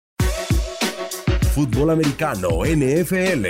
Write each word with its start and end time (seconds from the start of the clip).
Fútbol 1.55 1.91
americano, 1.91 2.65
NFL. 2.65 3.47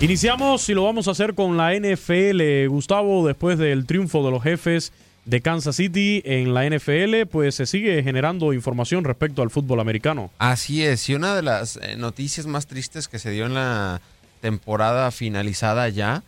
Iniciamos 0.00 0.68
y 0.68 0.74
lo 0.74 0.84
vamos 0.84 1.08
a 1.08 1.12
hacer 1.12 1.34
con 1.34 1.56
la 1.56 1.74
NFL. 1.74 2.68
Gustavo, 2.68 3.26
después 3.26 3.58
del 3.58 3.86
triunfo 3.86 4.24
de 4.24 4.30
los 4.30 4.42
jefes 4.42 4.92
de 5.24 5.40
Kansas 5.40 5.76
City 5.76 6.22
en 6.24 6.54
la 6.54 6.68
NFL, 6.68 7.26
pues 7.30 7.54
se 7.54 7.66
sigue 7.66 8.02
generando 8.02 8.52
información 8.52 9.04
respecto 9.04 9.42
al 9.42 9.50
fútbol 9.50 9.80
americano. 9.80 10.30
Así 10.38 10.84
es, 10.84 11.08
y 11.08 11.14
una 11.14 11.34
de 11.34 11.42
las 11.42 11.76
eh, 11.76 11.96
noticias 11.96 12.46
más 12.46 12.66
tristes 12.66 13.08
que 13.08 13.18
se 13.18 13.30
dio 13.30 13.46
en 13.46 13.54
la 13.54 14.00
temporada 14.40 15.10
finalizada 15.10 15.88
ya 15.88 16.22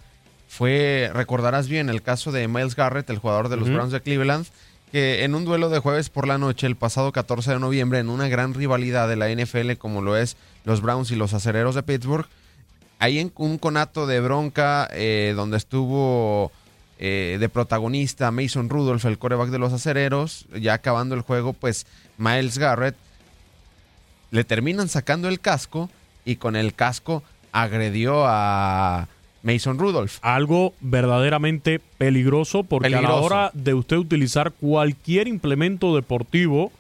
fue, 0.49 1.11
recordarás 1.13 1.69
bien, 1.69 1.89
el 1.89 2.03
caso 2.03 2.33
de 2.33 2.49
Miles 2.49 2.77
Garrett, 2.77 3.09
el 3.11 3.19
jugador 3.19 3.49
de 3.49 3.57
los 3.57 3.69
Browns 3.69 3.93
de 3.93 4.01
Cleveland, 4.01 4.47
que 4.93 5.25
en 5.25 5.35
un 5.35 5.45
duelo 5.45 5.69
de 5.69 5.81
jueves 5.81 6.09
por 6.09 6.27
la 6.29 6.39
noche, 6.39 6.67
el 6.67 6.77
pasado 6.77 7.13
14 7.13 7.53
de 7.53 7.59
noviembre, 7.59 7.99
en 7.99 8.09
una 8.09 8.29
gran 8.29 8.55
rivalidad 8.55 9.09
de 9.09 9.17
la 9.17 9.29
NFL 9.29 9.73
como 9.79 10.03
lo 10.03 10.17
es 10.17 10.37
los 10.65 10.81
Browns 10.81 11.11
y 11.11 11.17
los 11.17 11.35
Acereros 11.35 11.75
de 11.75 11.83
Pittsburgh, 11.83 12.27
ahí 12.99 13.19
en 13.19 13.33
un 13.37 13.59
conato 13.59 14.07
de 14.07 14.21
bronca 14.21 14.89
eh, 14.93 15.35
donde 15.37 15.57
estuvo 15.57 16.53
eh, 16.99 17.37
de 17.39 17.49
protagonista 17.49 18.31
Mason 18.31 18.71
Rudolph, 18.71 19.05
el 19.05 19.19
coreback 19.19 19.51
de 19.51 19.59
los 19.59 19.73
Acereros, 19.73 20.47
ya 20.59 20.75
acabando 20.75 21.15
el 21.15 21.21
juego, 21.21 21.53
pues 21.53 21.87
Miles 22.17 22.59
Garrett 22.59 22.97
le 24.31 24.45
terminan 24.45 24.89
sacando 24.89 25.29
el 25.29 25.41
casco 25.41 25.91
y 26.25 26.37
con 26.37 26.57
el 26.57 26.75
casco 26.75 27.23
agredió 27.53 28.25
a 28.27 29.09
Mason 29.47 29.79
Rudolph. 29.79 30.19
Algo 30.23 30.75
verdaderamente 30.81 31.81
peligroso 31.99 32.65
porque 32.65 32.95
a 32.95 33.01
la 33.01 33.15
hora 33.15 33.51
de 33.55 33.75
usted 33.75 33.97
utilizar 33.97 34.51
cualquier 34.53 35.29
implemento 35.29 35.95
deportivo 35.95 36.73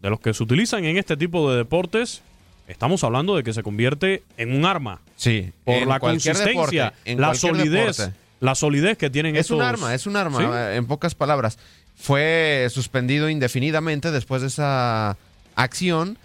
de 0.00 0.10
los 0.10 0.20
que 0.20 0.32
se 0.32 0.42
utilizan 0.42 0.84
en 0.86 0.96
este 0.96 1.16
tipo 1.16 1.50
de 1.50 1.58
deportes, 1.58 2.22
estamos 2.66 3.04
hablando 3.04 3.36
de 3.36 3.42
que 3.42 3.52
se 3.52 3.62
convierte 3.62 4.22
en 4.38 4.56
un 4.56 4.64
arma. 4.64 5.00
Sí, 5.16 5.52
Por 5.64 5.74
en 5.74 5.88
la 5.88 6.00
consistencia, 6.00 6.44
deporte, 6.46 6.92
en 7.04 7.20
la 7.20 7.34
solidez, 7.34 7.96
deporte. 7.98 8.18
la 8.40 8.54
solidez 8.54 8.96
que 8.98 9.10
tienen 9.10 9.36
Es 9.36 9.46
esos... 9.46 9.56
un 9.58 9.62
arma, 9.62 9.94
es 9.94 10.06
un 10.06 10.16
arma, 10.16 10.38
¿Sí? 10.38 10.76
en 10.76 10.86
pocas 10.86 11.14
palabras. 11.14 11.58
Fue 11.96 12.66
suspendido 12.70 13.28
indefinidamente 13.28 14.10
después 14.10 14.40
de 14.42 14.48
esa 14.48 15.16
acción 15.56 16.18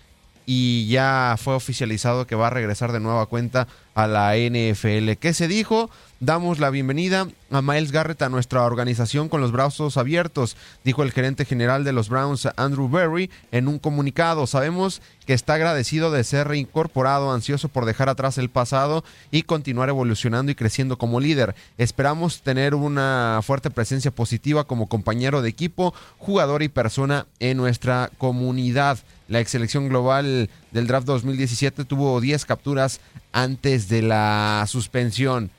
y 0.52 0.88
ya 0.88 1.36
fue 1.38 1.54
oficializado 1.54 2.26
que 2.26 2.34
va 2.34 2.48
a 2.48 2.50
regresar 2.50 2.92
de 2.92 3.00
nueva 3.00 3.28
cuenta 3.28 3.68
a 3.94 4.08
la 4.08 4.36
NFL. 4.36 5.12
¿Qué 5.20 5.36
se 5.36 5.48
dijo? 5.48 5.92
Damos 6.22 6.60
la 6.60 6.70
bienvenida 6.70 7.30
a 7.50 7.62
Miles 7.62 7.94
Garrett 7.94 8.22
a 8.22 8.28
nuestra 8.28 8.64
organización 8.64 9.30
con 9.30 9.40
los 9.40 9.54
brazos 9.54 9.96
abiertos, 9.96 10.58
dijo 10.84 11.02
el 11.02 11.14
gerente 11.14 11.46
general 11.46 11.86
de 11.86 11.94
los 11.94 12.10
Browns, 12.10 12.46
Andrew 12.58 12.90
Berry, 12.90 13.30
en 13.54 13.70
un 13.70 13.80
comunicado. 13.80 14.46
Sabemos 14.46 15.02
que 15.26 15.34
está 15.34 15.54
agradecido 15.54 16.12
de 16.12 16.26
ser 16.26 16.50
reincorporado, 16.50 17.32
ansioso 17.32 17.70
por 17.70 17.86
dejar 17.86 18.10
atrás 18.10 18.38
el 18.38 18.50
pasado 18.50 19.06
y 19.32 19.44
continuar 19.44 19.88
evolucionando 19.88 20.52
y 20.52 20.56
creciendo 20.56 20.98
como 20.98 21.22
líder. 21.22 21.56
Esperamos 21.78 22.42
tener 22.42 22.76
una 22.76 23.40
fuerte 23.42 23.72
presencia 23.72 24.12
positiva 24.12 24.66
como 24.66 24.90
compañero 24.90 25.42
de 25.42 25.48
equipo, 25.48 25.94
jugador 26.18 26.64
y 26.64 26.68
persona 26.68 27.28
en 27.40 27.56
nuestra 27.56 28.12
comunidad. 28.18 29.00
La 29.30 29.40
ex 29.40 29.52
selección 29.52 29.88
global 29.88 30.50
del 30.72 30.88
draft 30.88 31.08
2017 31.08 31.86
tuvo 31.86 32.20
10 32.20 32.44
capturas 32.44 33.00
antes 33.32 33.88
de 33.88 34.02
la 34.02 34.66
suspensión. 34.68 35.50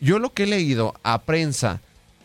Yo 0.00 0.18
lo 0.18 0.32
que 0.32 0.44
he 0.44 0.46
leído 0.46 0.94
a 1.02 1.20
prensa 1.22 1.80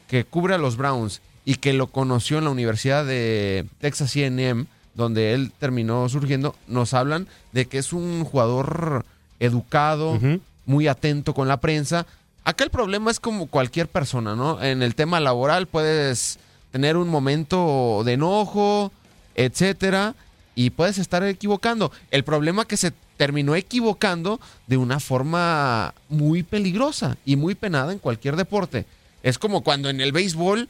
que 0.07 0.25
cubre 0.25 0.55
a 0.55 0.59
los 0.59 0.77
Browns 0.77 1.21
y 1.45 1.55
que 1.55 1.73
lo 1.73 1.87
conoció 1.87 2.37
en 2.37 2.45
la 2.45 2.51
Universidad 2.51 3.05
de 3.05 3.65
Texas 3.79 4.15
AM, 4.15 4.67
donde 4.93 5.33
él 5.33 5.51
terminó 5.59 6.07
surgiendo, 6.07 6.55
nos 6.67 6.93
hablan 6.93 7.27
de 7.51 7.65
que 7.65 7.79
es 7.79 7.93
un 7.93 8.23
jugador 8.23 9.05
educado, 9.39 10.19
muy 10.65 10.87
atento 10.87 11.33
con 11.33 11.47
la 11.47 11.59
prensa. 11.59 12.05
Acá 12.45 12.63
el 12.63 12.69
problema 12.69 13.09
es 13.09 13.19
como 13.19 13.47
cualquier 13.47 13.87
persona, 13.87 14.35
¿no? 14.35 14.61
En 14.61 14.83
el 14.83 14.95
tema 14.95 15.19
laboral 15.19 15.67
puedes 15.67 16.39
tener 16.71 16.95
un 16.95 17.09
momento 17.09 18.03
de 18.05 18.13
enojo, 18.13 18.91
etcétera, 19.35 20.15
y 20.55 20.69
puedes 20.69 20.97
estar 20.97 21.23
equivocando. 21.23 21.91
El 22.11 22.23
problema 22.23 22.65
que 22.65 22.77
se 22.77 22.93
terminó 23.17 23.55
equivocando 23.55 24.39
de 24.67 24.77
una 24.77 24.99
forma 24.99 25.93
muy 26.09 26.43
peligrosa 26.43 27.17
y 27.25 27.35
muy 27.35 27.55
penada 27.55 27.91
en 27.91 27.99
cualquier 27.99 28.35
deporte. 28.35 28.85
Es 29.21 29.37
como 29.37 29.61
cuando 29.61 29.89
en 29.89 30.01
el 30.01 30.11
béisbol, 30.11 30.67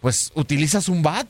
pues 0.00 0.32
utilizas 0.34 0.88
un 0.88 1.02
bat. 1.02 1.26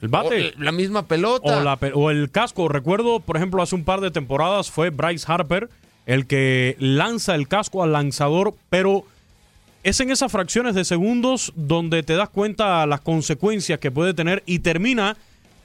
El 0.00 0.08
bate. 0.08 0.54
O 0.56 0.62
la 0.62 0.72
misma 0.72 1.06
pelota. 1.06 1.58
O, 1.58 1.62
la 1.62 1.78
o 1.94 2.10
el 2.10 2.30
casco. 2.30 2.68
Recuerdo, 2.68 3.20
por 3.20 3.36
ejemplo, 3.36 3.62
hace 3.62 3.74
un 3.74 3.84
par 3.84 4.00
de 4.00 4.10
temporadas 4.10 4.70
fue 4.70 4.90
Bryce 4.90 5.24
Harper 5.26 5.68
el 6.06 6.26
que 6.26 6.76
lanza 6.78 7.34
el 7.34 7.48
casco 7.48 7.82
al 7.82 7.92
lanzador, 7.92 8.54
pero 8.70 9.04
es 9.82 10.00
en 10.00 10.10
esas 10.10 10.32
fracciones 10.32 10.74
de 10.74 10.84
segundos 10.84 11.52
donde 11.56 12.02
te 12.02 12.14
das 12.14 12.28
cuenta 12.28 12.86
las 12.86 13.00
consecuencias 13.00 13.80
que 13.80 13.90
puede 13.90 14.14
tener 14.14 14.42
y 14.46 14.60
termina 14.60 15.16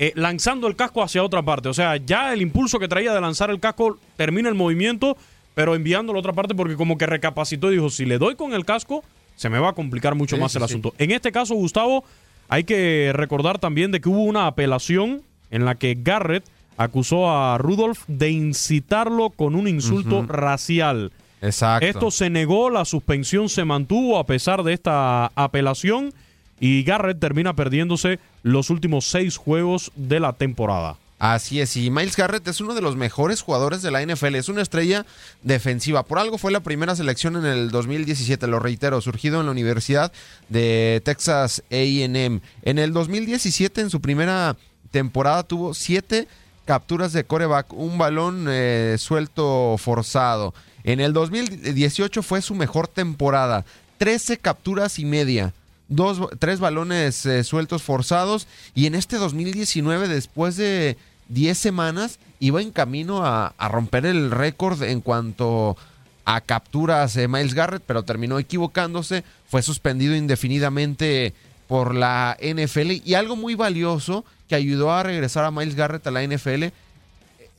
eh, 0.04 0.14
lanzando 0.16 0.66
el 0.68 0.76
casco 0.76 1.04
hacia 1.04 1.24
otra 1.24 1.44
parte. 1.44 1.70
O 1.70 1.76
sea, 1.76 1.96
ya 1.96 2.34
el 2.34 2.42
impulso 2.42 2.80
que 2.80 2.88
traía 2.88 3.14
de 3.14 3.22
lanzar 3.22 3.52
el 3.52 3.60
casco 3.60 4.00
termina 4.18 4.50
el 4.50 4.56
movimiento, 4.56 5.16
pero 5.54 5.76
enviándolo 5.76 6.18
a 6.18 6.22
otra 6.22 6.34
parte 6.34 6.56
porque 6.56 6.76
como 6.76 6.98
que 6.98 7.06
recapacitó 7.06 7.72
y 7.72 7.76
dijo, 7.76 7.92
si 7.92 8.06
le 8.06 8.18
doy 8.18 8.34
con 8.36 8.54
el 8.54 8.66
casco, 8.66 9.04
se 9.36 9.48
me 9.48 9.60
va 9.60 9.70
a 9.70 9.74
complicar 9.74 10.16
mucho 10.16 10.38
Sí, 10.38 10.42
más 10.42 10.56
el 10.56 10.62
sí. 10.62 10.66
asunto. 10.66 10.96
En 10.98 11.12
este 11.12 11.32
caso, 11.32 11.54
Gustavo, 11.54 12.04
hay 12.50 12.64
que 12.64 13.12
recordar 13.14 13.60
también 13.60 13.92
de 13.92 14.02
que 14.02 14.10
hubo 14.10 14.24
una 14.24 14.48
apelación 14.48 15.22
en 15.52 15.66
la 15.66 15.76
que 15.76 15.96
Garrett 16.02 16.46
acusó 16.78 17.30
a 17.30 17.60
Rudolph 17.60 18.00
de 18.08 18.32
incitarlo 18.32 19.30
con 19.30 19.54
un 19.54 19.68
insulto 19.68 20.24
racial. 20.26 21.12
Exacto. 21.44 21.86
Esto 21.86 22.10
se 22.10 22.32
negó, 22.32 22.72
la 22.72 22.86
suspensión 22.86 23.50
se 23.50 23.66
mantuvo 23.66 24.18
a 24.18 24.26
pesar 24.26 24.64
de 24.64 24.74
esta 24.74 25.28
apelación 25.36 26.12
y 26.62 26.84
Garrett 26.84 27.20
termina 27.20 27.56
perdiéndose 27.56 28.20
los 28.44 28.70
últimos 28.70 29.06
seis 29.06 29.36
juegos 29.36 29.92
de 29.96 30.22
la 30.22 30.34
temporada. 30.34 30.96
Así 31.18 31.60
es, 31.60 31.76
y 31.76 31.92
Miles 31.92 32.16
Garrett 32.16 32.48
es 32.48 32.62
uno 32.62 32.74
de 32.74 32.82
los 32.82 32.96
mejores 32.96 33.42
jugadores 33.42 33.82
de 33.82 33.92
la 33.92 34.04
NFL, 34.04 34.36
es 34.36 34.50
una 34.50 34.62
estrella 34.62 35.06
defensiva. 35.44 36.04
Por 36.04 36.18
algo 36.18 36.38
fue 36.38 36.52
la 36.52 36.62
primera 36.62 36.96
selección 36.96 37.36
en 37.36 37.46
el 37.46 37.72
2017, 37.72 38.48
lo 38.48 38.60
reitero, 38.60 39.02
surgido 39.02 39.40
en 39.40 39.46
la 39.48 39.52
Universidad 39.52 40.12
de 40.50 41.02
Texas 41.04 41.64
AM. 41.72 42.42
En 42.64 42.80
el 42.80 42.94
2017, 42.94 43.82
en 43.82 43.90
su 43.90 44.02
primera 44.02 44.56
temporada, 44.90 45.44
tuvo 45.44 45.74
siete 45.74 46.28
capturas 46.66 47.14
de 47.14 47.24
coreback, 47.24 47.74
un 47.74 47.98
balón 47.98 48.48
eh, 48.50 48.96
suelto 48.98 49.76
forzado. 49.78 50.54
En 50.84 51.00
el 51.00 51.14
2018 51.14 52.24
fue 52.24 52.42
su 52.42 52.56
mejor 52.56 52.88
temporada, 52.88 53.66
13 54.00 54.38
capturas 54.38 54.98
y 54.98 55.06
media. 55.06 55.54
Dos, 55.92 56.22
tres 56.40 56.62
balones 56.62 57.26
eh, 57.26 57.44
sueltos 57.44 57.84
forzados 57.84 58.48
y 58.74 58.86
en 58.86 58.96
este 58.96 59.18
2019 59.18 60.08
después 60.08 60.56
de 60.56 60.96
10 61.28 61.58
semanas 61.58 62.18
iba 62.40 62.62
en 62.62 62.72
camino 62.72 63.26
a, 63.26 63.54
a 63.58 63.68
romper 63.68 64.06
el 64.06 64.32
récord 64.32 64.82
en 64.84 65.02
cuanto 65.02 65.76
a 66.24 66.40
capturas 66.40 67.14
de 67.14 67.28
Miles 67.28 67.54
Garrett, 67.54 67.84
pero 67.86 68.04
terminó 68.04 68.40
equivocándose, 68.40 69.26
fue 69.46 69.62
suspendido 69.62 70.16
indefinidamente 70.16 71.34
por 71.68 71.94
la 71.94 72.38
NFL 72.42 73.02
y 73.04 73.14
algo 73.16 73.36
muy 73.36 73.56
valioso 73.56 74.24
que 74.48 74.56
ayudó 74.56 74.94
a 74.94 75.04
regresar 75.04 75.44
a 75.44 75.52
Miles 75.52 75.76
Garrett 75.76 76.08
a 76.08 76.12
la 76.12 76.24
NFL 76.26 76.66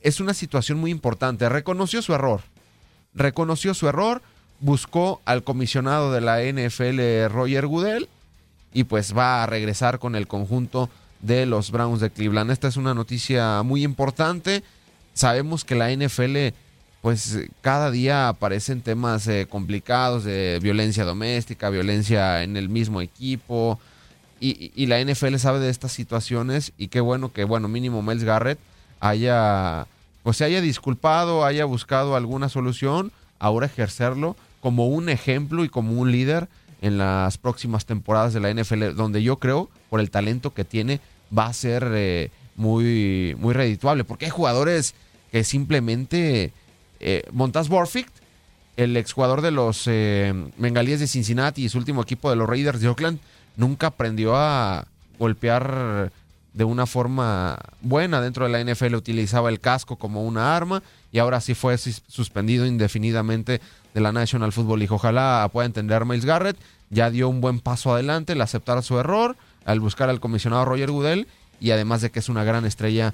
es 0.03 0.19
una 0.19 0.33
situación 0.33 0.79
muy 0.79 0.91
importante, 0.91 1.47
reconoció 1.49 2.01
su 2.01 2.13
error, 2.13 2.41
reconoció 3.13 3.73
su 3.73 3.87
error, 3.87 4.21
buscó 4.59 5.21
al 5.25 5.43
comisionado 5.43 6.11
de 6.11 6.21
la 6.21 6.41
NFL 6.41 7.31
Roger 7.33 7.67
Goodell 7.67 8.09
y 8.73 8.85
pues 8.85 9.15
va 9.15 9.43
a 9.43 9.45
regresar 9.45 9.99
con 9.99 10.15
el 10.15 10.27
conjunto 10.27 10.89
de 11.21 11.45
los 11.45 11.71
Browns 11.71 12.01
de 12.01 12.09
Cleveland. 12.09 12.51
Esta 12.51 12.67
es 12.67 12.77
una 12.77 12.93
noticia 12.93 13.63
muy 13.63 13.83
importante. 13.83 14.63
Sabemos 15.13 15.63
que 15.63 15.75
la 15.75 15.91
NFL, 15.91 16.53
pues 17.01 17.39
cada 17.61 17.91
día 17.91 18.27
aparecen 18.29 18.81
temas 18.81 19.27
eh, 19.27 19.47
complicados 19.49 20.23
de 20.23 20.59
violencia 20.61 21.05
doméstica, 21.05 21.69
violencia 21.69 22.43
en 22.43 22.57
el 22.57 22.67
mismo 22.67 23.01
equipo. 23.01 23.79
Y, 24.39 24.71
y, 24.75 24.87
la 24.87 25.01
NFL 25.01 25.37
sabe 25.37 25.59
de 25.59 25.69
estas 25.69 25.93
situaciones 25.93 26.73
y 26.77 26.89
qué 26.89 26.99
bueno 26.99 27.31
que, 27.31 27.45
bueno, 27.45 27.69
mínimo 27.69 28.01
Miles 28.01 28.25
Garrett 28.25 28.59
haya, 28.99 29.87
pues 30.23 30.37
se 30.37 30.43
haya 30.43 30.59
disculpado, 30.59 31.45
haya 31.45 31.63
buscado 31.63 32.17
alguna 32.17 32.49
solución, 32.49 33.13
ahora 33.39 33.67
ejercerlo 33.67 34.35
como 34.59 34.87
un 34.87 35.07
ejemplo 35.07 35.63
y 35.63 35.69
como 35.69 35.93
un 35.93 36.11
líder 36.11 36.49
en 36.83 36.97
las 36.97 37.37
próximas 37.37 37.85
temporadas 37.85 38.33
de 38.33 38.41
la 38.41 38.53
NFL, 38.53 38.93
donde 38.95 39.23
yo 39.23 39.39
creo, 39.39 39.69
por 39.89 40.01
el 40.01 40.11
talento 40.11 40.53
que 40.53 40.65
tiene, 40.65 40.99
va 41.35 41.45
a 41.45 41.53
ser 41.53 41.87
eh, 41.93 42.29
muy, 42.57 43.37
muy 43.39 43.53
redituable. 43.53 44.03
Porque 44.03 44.25
hay 44.25 44.31
jugadores 44.31 44.93
que 45.31 45.45
simplemente. 45.45 46.51
Eh, 46.99 47.23
Montaz 47.31 47.69
el 48.75 48.97
exjugador 48.97 49.41
de 49.41 49.51
los 49.51 49.83
eh, 49.87 50.33
Bengalíes 50.57 50.99
de 50.99 51.07
Cincinnati 51.07 51.63
y 51.63 51.69
su 51.69 51.77
último 51.77 52.01
equipo 52.01 52.29
de 52.29 52.35
los 52.35 52.49
Raiders 52.49 52.81
de 52.81 52.89
Oakland, 52.89 53.19
nunca 53.55 53.87
aprendió 53.87 54.35
a 54.35 54.85
golpear 55.19 56.11
de 56.53 56.63
una 56.65 56.85
forma 56.85 57.59
buena 57.81 58.19
dentro 58.19 58.45
de 58.45 58.51
la 58.51 58.73
NFL. 58.73 58.95
Utilizaba 58.95 59.49
el 59.49 59.61
casco 59.61 59.95
como 59.95 60.23
una 60.23 60.55
arma 60.55 60.83
y 61.13 61.19
ahora 61.19 61.39
sí 61.39 61.53
fue 61.53 61.77
suspendido 61.77 62.65
indefinidamente 62.65 63.61
de 63.93 64.01
la 64.01 64.11
National 64.11 64.51
Football 64.51 64.79
League. 64.79 64.93
Ojalá 64.93 65.47
pueda 65.53 65.67
entender 65.67 66.05
Miles 66.05 66.25
Garrett. 66.25 66.57
Ya 66.89 67.11
dio 67.11 67.29
un 67.29 67.39
buen 67.39 67.59
paso 67.59 67.93
adelante 67.93 68.33
al 68.33 68.41
aceptar 68.41 68.81
su 68.81 68.97
error, 68.99 69.37
al 69.63 69.79
buscar 69.79 70.09
al 70.09 70.19
comisionado 70.19 70.65
Roger 70.65 70.89
Goodell 70.89 71.27
y 71.61 71.69
además 71.69 72.01
de 72.01 72.09
que 72.09 72.17
es 72.17 72.29
una 72.29 72.43
gran 72.43 72.65
estrella 72.65 73.13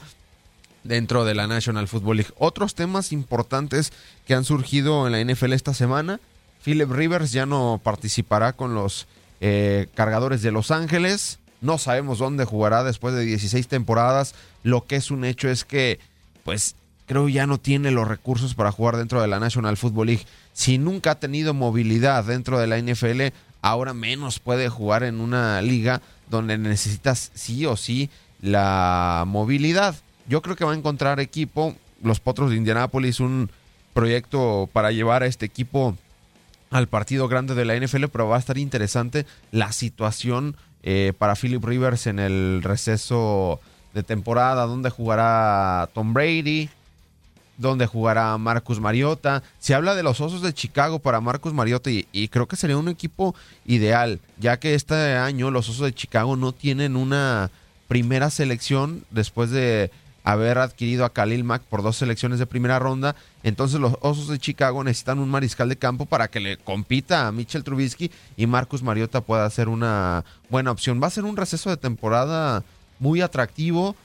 dentro 0.86 1.26
de 1.26 1.36
la 1.36 1.48
National 1.48 1.90
Football 1.90 2.18
League. 2.18 2.34
Otros 2.38 2.74
temas 2.74 3.12
importantes 3.12 3.92
que 4.26 4.34
han 4.34 4.46
surgido 4.46 5.06
en 5.06 5.12
la 5.12 5.34
NFL 5.34 5.52
esta 5.52 5.74
semana. 5.74 6.22
Philip 6.64 6.90
Rivers 6.90 7.34
ya 7.34 7.46
no 7.46 7.82
participará 7.84 8.54
con 8.54 8.76
los 8.76 9.08
eh, 9.42 9.88
cargadores 9.94 10.42
de 10.42 10.52
Los 10.52 10.72
Ángeles. 10.72 11.40
No 11.60 11.78
sabemos 11.78 12.20
dónde 12.20 12.46
jugará 12.46 12.86
después 12.86 13.14
de 13.14 13.26
16 13.26 13.68
temporadas. 13.68 14.36
Lo 14.64 14.86
que 14.86 14.96
es 14.96 15.12
un 15.12 15.26
hecho 15.26 15.50
es 15.50 15.66
que, 15.66 16.00
pues, 16.46 16.76
creo 17.10 17.28
ya 17.28 17.48
no 17.48 17.58
tiene 17.58 17.90
los 17.90 18.08
recursos 18.08 18.54
para 18.54 18.72
jugar 18.72 18.96
dentro 18.96 19.20
de 19.20 19.28
la 19.28 19.40
National 19.40 19.78
Football 19.78 20.08
League. 20.08 20.26
Si 20.54 20.78
nunca 20.78 21.12
ha 21.12 21.20
tenido 21.20 21.56
movilidad 21.56 22.24
dentro 22.24 22.60
de 22.60 22.68
la 22.68 22.78
NFL, 22.78 23.36
ahora 23.64 23.96
menos 23.96 24.38
puede 24.38 24.70
jugar 24.70 25.02
en 25.02 25.20
una 25.20 25.60
liga 25.64 26.04
donde 26.30 26.60
necesitas 26.60 27.32
sí 27.34 27.66
o 27.66 27.76
sí 27.78 28.12
la 28.44 29.24
movilidad. 29.26 29.96
Yo 30.28 30.44
creo 30.44 30.56
que 30.56 30.66
va 30.66 30.74
a 30.74 30.78
encontrar 30.78 31.20
equipo, 31.20 31.76
los 32.04 32.20
Potros 32.20 32.52
de 32.52 32.58
Indianápolis, 32.58 33.20
un 33.20 33.50
proyecto 33.96 34.70
para 34.72 34.92
llevar 34.92 35.24
a 35.24 35.26
este 35.26 35.48
equipo 35.48 35.98
al 36.70 36.88
partido 36.88 37.28
grande 37.28 37.56
de 37.56 37.66
la 37.66 37.76
NFL, 37.76 38.06
pero 38.12 38.28
va 38.28 38.36
a 38.36 38.40
estar 38.40 38.60
interesante 38.60 39.26
la 39.52 39.72
situación 39.72 40.56
eh, 40.84 41.14
para 41.18 41.36
Philip 41.36 41.66
Rivers 41.66 42.06
en 42.06 42.20
el 42.20 42.62
receso 42.62 43.60
de 43.96 44.04
temporada, 44.04 44.68
donde 44.68 44.92
jugará 44.92 45.90
Tom 45.96 46.14
Brady, 46.14 46.70
donde 47.60 47.86
jugará 47.86 48.36
Marcus 48.38 48.80
Mariota. 48.80 49.44
Se 49.60 49.76
habla 49.76 49.94
de 49.94 50.02
los 50.02 50.22
Osos 50.22 50.42
de 50.42 50.54
Chicago 50.54 51.00
para 51.00 51.20
Marcus 51.20 51.54
Mariota 51.54 51.92
y, 51.92 52.28
creo 52.30 52.48
que 52.48 52.56
sería 52.56 52.78
un 52.78 52.88
equipo 52.88 53.36
ideal, 53.66 54.20
ya 54.40 54.58
que 54.60 54.74
este 54.74 54.96
año 54.96 55.52
los 55.52 55.70
Osos 55.70 55.86
de 55.86 55.94
Chicago 55.94 56.38
no 56.38 56.54
tienen 56.54 56.96
una 56.96 57.52
primera 57.90 58.30
selección 58.30 59.04
después 59.12 59.52
de 59.52 59.92
haber 60.24 60.58
adquirido 60.58 61.06
a 61.06 61.10
Khalil 61.10 61.44
Mack 61.44 61.64
por 61.64 61.84
dos 61.84 61.98
selecciones 61.98 62.40
de 62.40 62.46
primera 62.46 62.80
ronda. 62.80 63.16
Entonces 63.44 63.80
los 63.82 63.98
Osos 64.00 64.30
de 64.30 64.40
Chicago 64.40 64.84
necesitan 64.84 65.20
un 65.20 65.30
mariscal 65.30 65.68
de 65.68 65.76
campo 65.76 66.06
para 66.06 66.30
que 66.30 66.40
le 66.40 66.56
compita 66.58 67.28
a 67.28 67.32
Mitchell 67.34 67.64
Trubisky 67.64 68.10
y 68.38 68.48
Marcus 68.48 68.84
Mariota 68.84 69.22
pueda 69.22 69.50
ser 69.50 69.68
una 69.68 70.24
buena 70.50 70.72
opción. 70.72 71.02
Va 71.04 71.08
a 71.08 71.12
ser 71.12 71.26
un 71.26 71.36
receso 71.36 71.70
de 71.70 71.78
temporada 71.78 72.64
muy 73.00 73.22
atractivo. 73.22 73.96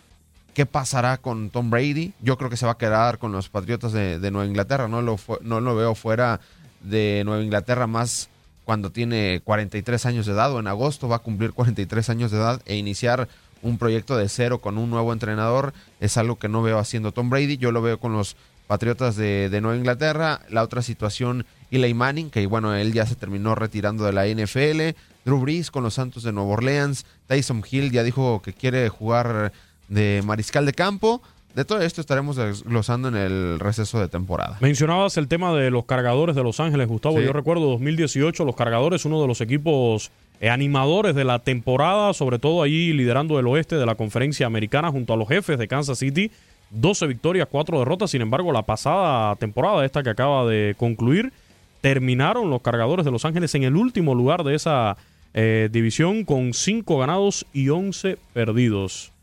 ¿Qué 0.54 0.66
pasará 0.66 1.18
con 1.18 1.50
Tom 1.50 1.68
Brady? 1.68 2.12
Yo 2.20 2.38
creo 2.38 2.48
que 2.48 2.56
se 2.56 2.64
va 2.64 2.72
a 2.72 2.78
quedar 2.78 3.18
con 3.18 3.32
los 3.32 3.48
Patriotas 3.48 3.92
de, 3.92 4.30
Nueva 4.30 4.46
Inglaterra. 4.46 4.87
No 4.87 5.02
lo, 5.02 5.18
no 5.42 5.61
lo 5.61 5.75
veo 5.75 5.96
fuera 5.96 6.40
de 6.80 7.23
Nueva 7.25 7.42
Inglaterra 7.42 7.88
más 7.88 8.28
cuando 8.64 8.90
tiene 8.90 9.40
43 9.44 10.06
años 10.06 10.26
de 10.26 10.32
edad 10.32 10.52
o 10.52 10.61
en 10.61 10.68
agosto 10.68 11.08
va 11.08 11.16
a 11.16 11.18
cumplir 11.18 11.52
43 11.52 12.08
años 12.08 12.30
de 12.30 12.38
edad 12.38 12.62
e 12.66 12.76
iniciar 12.76 13.28
un 13.62 13.78
proyecto 13.78 14.16
de 14.16 14.28
cero 14.28 14.61
con 14.61 14.78
un 14.78 14.90
nuevo 14.90 15.12
entrenador 15.12 15.73
es 15.99 16.16
algo 16.18 16.38
que 16.38 16.49
no 16.49 16.62
veo 16.62 16.78
haciendo 16.78 17.12
Tom 17.12 17.30
Brady. 17.30 17.56
Yo 17.56 17.73
lo 17.73 17.82
veo 17.82 17.99
con 17.99 18.12
los 18.12 18.37
Patriotas 18.66 19.16
de, 19.16 19.50
de 19.50 19.61
Nueva 19.61 19.76
Inglaterra. 19.76 20.40
La 20.49 20.62
otra 20.62 20.80
situación, 20.80 21.44
Eli 21.70 21.92
Manning, 21.92 22.30
que 22.30 22.46
bueno, 22.46 22.75
él 22.75 22.92
ya 22.92 23.04
se 23.06 23.14
terminó 23.14 23.54
retirando 23.54 24.04
de 24.04 24.12
la 24.12 24.26
NFL. 24.26 24.96
Drew 25.25 25.40
Brees 25.40 25.70
con 25.70 25.82
los 25.82 25.94
Santos 25.94 26.23
de 26.23 26.32
Nueva 26.32 26.50
Orleans. 26.50 27.04
Tyson 27.26 27.62
Hill 27.68 27.90
ya 27.90 28.02
dijo 28.02 28.40
que 28.42 28.52
quiere 28.52 28.88
jugar 28.88 29.52
de 29.88 30.23
mariscal 30.25 30.67
de 30.67 30.73
campo. 30.73 31.23
De 31.55 31.64
todo 31.64 31.81
esto 31.81 32.00
estaremos 32.00 32.35
desglosando 32.35 33.07
en 33.09 33.14
el 33.14 33.61
receso 33.61 34.00
de 34.00 34.09
temporada. 34.09 34.59
Mencionabas 34.61 35.17
el 35.17 35.29
tema 35.29 35.55
de 35.55 35.71
los 35.71 35.85
cargadores 35.85 36.35
de 36.35 36.43
Los 36.43 36.59
Ángeles, 36.59 36.88
Gustavo. 36.88 37.19
Sí. 37.19 37.25
Yo 37.25 37.33
recuerdo 37.33 37.71
2018, 37.71 38.45
los 38.45 38.57
cargadores, 38.57 39.05
uno 39.05 39.23
de 39.23 39.29
los 39.29 39.41
equipos 39.41 40.11
eh, 40.41 40.50
animadores 40.50 41.14
de 41.14 41.23
la 41.23 41.38
temporada, 41.38 42.12
sobre 42.12 42.41
todo 42.41 42.62
allí 42.62 42.93
liderando 42.93 43.38
el 43.38 43.47
oeste 43.47 43.76
de 43.76 43.87
la 43.87 43.95
conferencia 43.95 44.47
americana 44.47 44.91
junto 44.91 45.12
a 45.12 45.17
los 45.17 45.29
jefes 45.29 45.59
de 45.59 45.69
Kansas 45.69 45.99
City. 45.99 46.31
12 46.71 47.07
victorias, 47.07 47.47
4 47.49 47.79
derrotas. 47.79 48.11
Sin 48.11 48.21
embargo, 48.21 48.50
la 48.53 48.62
pasada 48.62 49.37
temporada, 49.37 49.85
esta 49.85 50.03
que 50.03 50.11
acaba 50.11 50.45
de 50.47 50.75
concluir, 50.76 51.33
terminaron 51.81 52.50
los 52.50 52.62
cargadores 52.62 53.05
de 53.05 53.12
Los 53.12 53.25
Ángeles 53.25 53.55
en 53.55 53.62
el 53.62 53.76
último 53.76 54.17
lugar 54.17 54.43
de 54.43 54.57
esa 54.57 54.97
eh, 55.35 55.69
división 55.71 56.25
con 56.25 56.53
5 56.53 56.99
ganados 56.99 57.47
y 57.53 57.69
11 57.69 58.19
perdidos. 58.33 59.13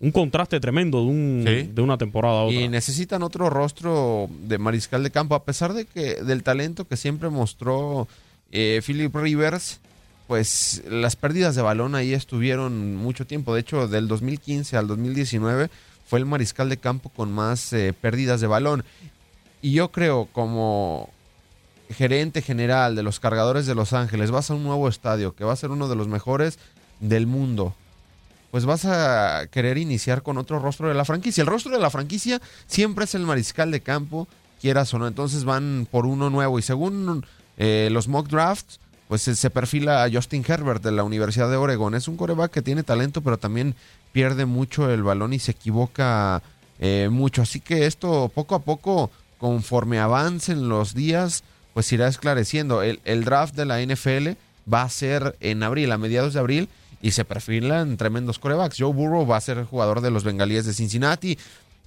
Un 0.00 0.10
contraste 0.10 0.60
tremendo 0.60 1.00
de, 1.00 1.06
un, 1.06 1.44
Sí. 1.46 1.70
de 1.72 1.82
una 1.82 1.96
temporada 1.96 2.40
a 2.40 2.42
otra. 2.44 2.60
Y 2.60 2.68
necesitan 2.68 3.22
otro 3.22 3.48
rostro 3.48 4.28
de 4.46 4.58
mariscal 4.58 5.02
de 5.02 5.10
campo, 5.10 5.34
a 5.34 5.44
pesar 5.44 5.72
de 5.72 5.84
que 5.86 6.16
del 6.22 6.42
talento 6.42 6.86
que 6.86 6.96
siempre 6.96 7.30
mostró 7.30 8.06
eh, 8.52 8.82
Philip 8.84 9.14
Rivers, 9.14 9.80
pues 10.26 10.82
las 10.88 11.16
pérdidas 11.16 11.54
de 11.54 11.62
balón 11.62 11.94
ahí 11.94 12.12
estuvieron 12.12 12.96
mucho 12.96 13.26
tiempo. 13.26 13.54
De 13.54 13.60
hecho, 13.60 13.88
del 13.88 14.08
2015 14.08 14.76
al 14.76 14.86
2019 14.88 15.70
fue 16.06 16.18
el 16.18 16.26
mariscal 16.26 16.68
de 16.68 16.76
campo 16.76 17.08
con 17.08 17.32
más 17.32 17.72
eh, 17.72 17.92
pérdidas 17.98 18.40
de 18.40 18.46
balón. 18.46 18.84
Y 19.62 19.72
yo 19.72 19.90
creo, 19.90 20.28
como 20.32 21.08
gerente 21.90 22.42
general 22.42 22.96
de 22.96 23.02
los 23.02 23.20
cargadores 23.20 23.66
de 23.66 23.74
Los 23.74 23.92
Ángeles, 23.92 24.30
vas 24.30 24.50
a 24.50 24.54
un 24.54 24.64
nuevo 24.64 24.88
estadio 24.88 25.34
que 25.34 25.44
va 25.44 25.52
a 25.52 25.56
ser 25.56 25.70
uno 25.70 25.88
de 25.88 25.96
los 25.96 26.08
mejores 26.08 26.58
del 27.00 27.26
mundo. 27.26 27.74
Pues 28.54 28.66
vas 28.66 28.84
a 28.84 29.48
querer 29.50 29.78
iniciar 29.78 30.22
con 30.22 30.38
otro 30.38 30.60
rostro 30.60 30.86
de 30.86 30.94
la 30.94 31.04
franquicia. 31.04 31.42
El 31.42 31.48
rostro 31.48 31.72
de 31.72 31.80
la 31.80 31.90
franquicia 31.90 32.40
siempre 32.68 33.04
es 33.04 33.16
el 33.16 33.22
mariscal 33.22 33.72
de 33.72 33.80
campo, 33.80 34.28
quieras 34.60 34.94
o 34.94 35.00
no. 35.00 35.08
Entonces 35.08 35.42
van 35.42 35.88
por 35.90 36.06
uno 36.06 36.30
nuevo. 36.30 36.60
Y 36.60 36.62
según 36.62 37.26
eh, 37.58 37.88
los 37.90 38.06
mock 38.06 38.28
drafts, 38.28 38.78
pues 39.08 39.22
se 39.22 39.50
perfila 39.50 40.04
a 40.04 40.08
Justin 40.08 40.44
Herbert 40.46 40.84
de 40.84 40.92
la 40.92 41.02
Universidad 41.02 41.50
de 41.50 41.56
Oregon. 41.56 41.96
Es 41.96 42.06
un 42.06 42.16
coreback 42.16 42.52
que 42.52 42.62
tiene 42.62 42.84
talento, 42.84 43.22
pero 43.22 43.38
también 43.38 43.74
pierde 44.12 44.44
mucho 44.44 44.88
el 44.88 45.02
balón 45.02 45.32
y 45.32 45.40
se 45.40 45.50
equivoca 45.50 46.40
eh, 46.78 47.08
mucho. 47.10 47.42
Así 47.42 47.58
que 47.58 47.86
esto 47.86 48.30
poco 48.32 48.54
a 48.54 48.60
poco, 48.60 49.10
conforme 49.38 49.98
avancen 49.98 50.68
los 50.68 50.94
días, 50.94 51.42
pues 51.72 51.92
irá 51.92 52.06
esclareciendo. 52.06 52.82
El, 52.82 53.00
el 53.04 53.24
draft 53.24 53.56
de 53.56 53.64
la 53.64 53.84
NFL 53.84 54.38
va 54.72 54.82
a 54.82 54.90
ser 54.90 55.36
en 55.40 55.64
abril, 55.64 55.90
a 55.90 55.98
mediados 55.98 56.34
de 56.34 56.38
abril 56.38 56.68
y 57.04 57.10
se 57.10 57.26
perfilan 57.26 57.98
tremendos 57.98 58.38
corebacks. 58.38 58.78
Joe 58.78 58.90
Burrow 58.90 59.26
va 59.26 59.36
a 59.36 59.40
ser 59.42 59.62
jugador 59.64 60.00
de 60.00 60.10
los 60.10 60.24
bengalíes 60.24 60.64
de 60.64 60.72
Cincinnati. 60.72 61.38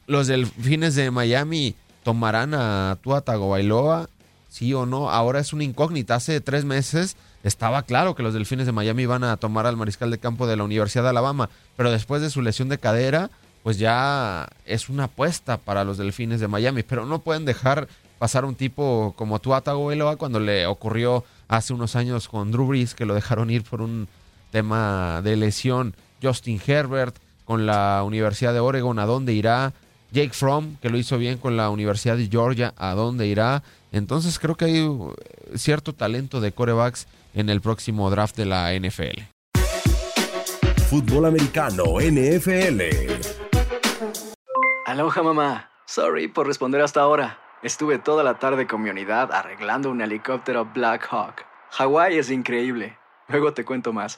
Los 0.06 0.28
delfines 0.28 0.94
de 0.94 1.10
Miami 1.10 1.74
tomarán 2.04 2.54
a 2.54 3.00
Tua 3.02 3.22
Tagovailoa, 3.22 4.10
sí 4.48 4.76
o 4.76 4.86
no. 4.86 5.10
Ahora 5.10 5.40
es 5.40 5.54
una 5.54 5.64
incógnita. 5.64 6.14
Hace 6.14 6.40
tres 6.40 6.66
meses 6.66 7.18
estaba 7.42 7.82
claro 7.82 8.14
que 8.14 8.22
los 8.22 8.36
delfines 8.36 8.68
de 8.68 8.74
Miami 8.74 9.02
iban 9.02 9.24
a 9.24 9.38
tomar 9.38 9.66
al 9.66 9.76
mariscal 9.76 10.12
de 10.12 10.20
campo 10.20 10.46
de 10.46 10.56
la 10.56 10.64
Universidad 10.64 11.02
de 11.02 11.10
Alabama, 11.10 11.50
pero 11.76 11.90
después 11.90 12.22
de 12.22 12.30
su 12.30 12.44
lesión 12.44 12.70
de 12.70 12.78
cadera, 12.78 13.32
pues 13.64 13.80
ya 13.80 14.48
es 14.68 14.88
una 14.88 15.06
apuesta 15.06 15.58
para 15.58 15.84
los 15.84 15.98
delfines 15.98 16.40
de 16.40 16.48
Miami. 16.48 16.84
Pero 16.84 17.08
no 17.08 17.24
pueden 17.24 17.44
dejar 17.44 17.88
pasar 18.20 18.46
un 18.46 18.54
tipo 18.54 19.16
como 19.18 19.40
Tua 19.40 19.62
Tagovailoa 19.62 20.18
cuando 20.18 20.40
le 20.40 20.68
ocurrió 20.68 21.26
hace 21.48 21.74
unos 21.74 21.96
años 21.96 22.28
con 22.28 22.52
Drew 22.52 22.68
Brees, 22.68 22.94
que 22.94 23.08
lo 23.08 23.16
dejaron 23.16 23.50
ir 23.50 23.64
por 23.64 23.82
un 23.82 24.08
tema 24.52 25.22
de 25.24 25.36
lesión. 25.36 25.96
Justin 26.22 26.60
Herbert 26.66 27.16
con 27.46 27.66
la 27.66 28.04
Universidad 28.04 28.54
de 28.54 28.60
Oregon, 28.60 29.00
¿a 29.00 29.06
dónde 29.06 29.34
irá? 29.34 29.74
Jake 30.12 30.34
Fromm, 30.34 30.78
que 30.82 30.90
lo 30.90 30.98
hizo 30.98 31.18
bien 31.18 31.38
con 31.38 31.58
la 31.58 31.70
Universidad 31.70 32.18
de 32.18 32.28
Georgia, 32.28 32.74
¿a 32.78 32.94
dónde 32.94 33.28
irá? 33.28 33.64
Entonces 33.92 34.40
creo 34.40 34.56
que 34.56 34.66
hay 34.66 34.82
uh, 34.82 35.14
cierto 35.56 35.94
talento 35.94 36.42
de 36.42 36.52
corebacks 36.52 37.08
en 37.34 37.50
el 37.50 37.62
próximo 37.62 38.10
draft 38.10 38.36
de 38.36 38.46
la 38.46 38.74
NFL. 38.74 39.22
Fútbol 40.90 41.26
americano, 41.26 41.84
NFL. 42.00 42.82
Aloha 44.86 45.24
mamá. 45.24 45.72
Sorry 45.86 46.28
por 46.28 46.48
responder 46.48 46.82
hasta 46.82 47.02
ahora. 47.02 47.40
Estuve 47.64 47.98
toda 47.98 48.24
la 48.24 48.40
tarde 48.40 48.68
con 48.68 48.82
mi 48.82 48.90
unidad 48.90 49.32
arreglando 49.32 49.90
un 49.90 50.02
helicóptero 50.02 50.66
Black 50.74 51.08
Hawk. 51.10 51.46
Hawái 51.72 52.18
es 52.18 52.30
increíble. 52.30 52.98
Luego 53.28 53.54
te 53.54 53.66
cuento 53.66 53.92
más. 53.94 54.18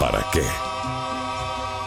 ¿Para 0.00 0.24
qué? 0.32 0.69